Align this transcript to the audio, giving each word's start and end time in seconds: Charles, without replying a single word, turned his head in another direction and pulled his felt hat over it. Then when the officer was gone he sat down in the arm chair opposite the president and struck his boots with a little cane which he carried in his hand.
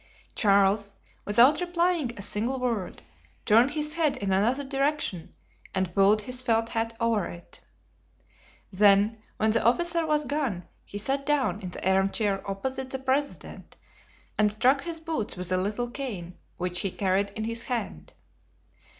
Charles, 0.33 0.95
without 1.25 1.61
replying 1.61 2.13
a 2.17 2.23
single 2.23 2.57
word, 2.57 3.03
turned 3.45 3.69
his 3.69 3.93
head 3.93 4.17
in 4.17 4.31
another 4.33 4.63
direction 4.63 5.35
and 5.75 5.93
pulled 5.93 6.23
his 6.23 6.41
felt 6.41 6.69
hat 6.69 6.97
over 6.99 7.27
it. 7.27 7.61
Then 8.73 9.21
when 9.37 9.51
the 9.51 9.63
officer 9.63 10.07
was 10.07 10.25
gone 10.25 10.65
he 10.85 10.97
sat 10.97 11.23
down 11.23 11.61
in 11.61 11.69
the 11.69 11.87
arm 11.87 12.09
chair 12.09 12.41
opposite 12.49 12.89
the 12.89 12.97
president 12.97 13.75
and 14.39 14.51
struck 14.51 14.81
his 14.81 14.99
boots 14.99 15.35
with 15.35 15.51
a 15.51 15.57
little 15.57 15.91
cane 15.91 16.35
which 16.57 16.79
he 16.79 16.89
carried 16.89 17.29
in 17.35 17.43
his 17.43 17.65
hand. 17.65 18.13